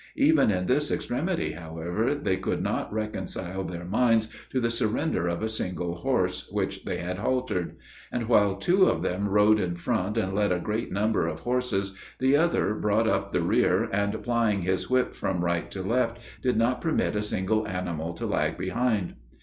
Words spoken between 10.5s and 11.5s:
a great number of